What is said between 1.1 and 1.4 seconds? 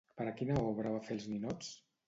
fer els